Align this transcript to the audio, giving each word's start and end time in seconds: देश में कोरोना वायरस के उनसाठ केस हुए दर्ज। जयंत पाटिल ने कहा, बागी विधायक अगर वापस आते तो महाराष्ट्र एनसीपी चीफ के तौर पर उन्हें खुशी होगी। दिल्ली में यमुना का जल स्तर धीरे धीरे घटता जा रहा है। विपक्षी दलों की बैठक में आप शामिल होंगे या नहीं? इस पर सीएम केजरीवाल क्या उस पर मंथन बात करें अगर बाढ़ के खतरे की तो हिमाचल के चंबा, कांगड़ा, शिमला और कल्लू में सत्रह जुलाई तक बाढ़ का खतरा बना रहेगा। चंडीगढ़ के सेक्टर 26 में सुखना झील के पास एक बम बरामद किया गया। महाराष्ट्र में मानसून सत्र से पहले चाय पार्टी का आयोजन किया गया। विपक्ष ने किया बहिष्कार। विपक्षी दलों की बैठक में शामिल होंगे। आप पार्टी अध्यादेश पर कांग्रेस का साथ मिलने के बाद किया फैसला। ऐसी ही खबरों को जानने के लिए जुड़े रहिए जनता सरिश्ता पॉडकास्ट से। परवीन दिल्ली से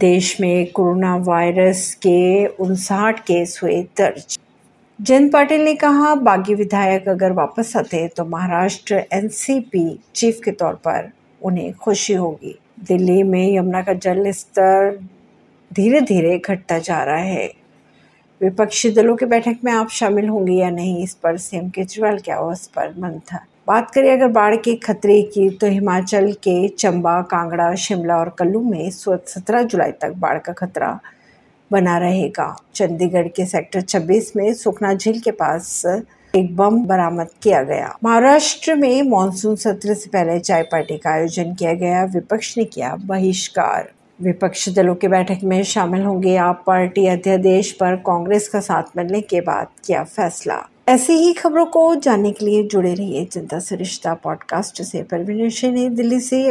देश 0.00 0.40
में 0.40 0.70
कोरोना 0.72 1.16
वायरस 1.16 1.94
के 1.94 2.46
उनसाठ 2.46 3.18
केस 3.20 3.58
हुए 3.62 3.82
दर्ज। 3.98 4.38
जयंत 4.98 5.32
पाटिल 5.32 5.60
ने 5.60 5.74
कहा, 5.74 6.14
बागी 6.14 6.54
विधायक 6.54 7.08
अगर 7.08 7.32
वापस 7.32 7.76
आते 7.76 8.06
तो 8.08 8.24
महाराष्ट्र 8.24 9.02
एनसीपी 9.12 9.98
चीफ 10.14 10.40
के 10.44 10.50
तौर 10.50 10.74
पर 10.74 11.10
उन्हें 11.42 11.72
खुशी 11.74 12.14
होगी। 12.14 12.58
दिल्ली 12.88 13.22
में 13.22 13.56
यमुना 13.56 13.82
का 13.82 13.92
जल 13.92 14.30
स्तर 14.30 14.98
धीरे 15.72 16.00
धीरे 16.00 16.38
घटता 16.38 16.78
जा 16.78 17.02
रहा 17.02 17.16
है। 17.16 17.59
विपक्षी 18.40 18.90
दलों 18.90 19.14
की 19.16 19.26
बैठक 19.26 19.56
में 19.64 19.72
आप 19.72 19.88
शामिल 19.90 20.28
होंगे 20.28 20.52
या 20.52 20.70
नहीं? 20.70 21.02
इस 21.02 21.14
पर 21.14 21.36
सीएम 21.36 21.68
केजरीवाल 21.68 22.18
क्या 22.18 22.38
उस 22.40 22.66
पर 22.66 22.94
मंथन 22.98 23.38
बात 23.68 23.90
करें 23.90 24.12
अगर 24.12 24.28
बाढ़ 24.28 24.54
के 24.56 24.74
खतरे 24.76 25.20
की 25.22 25.48
तो 25.50 25.66
हिमाचल 25.66 26.32
के 26.32 26.68
चंबा, 26.68 27.20
कांगड़ा, 27.22 27.74
शिमला 27.74 28.16
और 28.16 28.34
कल्लू 28.38 28.60
में 28.60 28.90
सत्रह 28.90 29.62
जुलाई 29.62 29.92
तक 29.92 30.12
बाढ़ 30.16 30.38
का 30.38 30.52
खतरा 30.52 30.98
बना 31.70 31.98
रहेगा। 31.98 32.56
चंडीगढ़ 32.74 33.28
के 33.28 33.46
सेक्टर 33.46 33.80
26 33.80 34.32
में 34.36 34.52
सुखना 34.54 34.94
झील 34.94 35.20
के 35.20 35.30
पास 35.30 35.84
एक 36.34 36.56
बम 36.56 36.84
बरामद 36.84 37.28
किया 37.42 37.62
गया। 37.62 37.94
महाराष्ट्र 38.04 38.74
में 38.74 39.02
मानसून 39.02 39.56
सत्र 39.56 39.94
से 39.94 40.10
पहले 40.10 40.38
चाय 40.40 40.62
पार्टी 40.62 40.96
का 40.98 41.10
आयोजन 41.10 41.54
किया 41.54 41.72
गया। 41.74 42.04
विपक्ष 42.04 42.56
ने 42.58 42.64
किया 42.64 42.94
बहिष्कार। 42.96 43.90
विपक्षी 44.22 44.70
दलों 44.70 44.94
की 44.94 45.08
बैठक 45.08 45.38
में 45.44 45.62
शामिल 45.62 46.02
होंगे। 46.02 46.36
आप 46.36 46.64
पार्टी 46.66 47.06
अध्यादेश 47.06 47.72
पर 47.72 47.96
कांग्रेस 47.96 48.48
का 48.48 48.60
साथ 48.60 48.82
मिलने 48.96 49.20
के 49.20 49.40
बाद 49.40 49.66
किया 49.86 50.04
फैसला। 50.04 50.68
ऐसी 50.88 51.12
ही 51.12 51.32
खबरों 51.32 51.66
को 51.66 51.94
जानने 51.94 52.30
के 52.30 52.44
लिए 52.44 52.62
जुड़े 52.62 52.94
रहिए 52.94 53.28
जनता 53.32 53.58
सरिश्ता 53.58 54.14
पॉडकास्ट 54.14 54.82
से। 54.82 55.02
परवीन 55.02 55.94
दिल्ली 55.94 56.20
से 56.20 56.48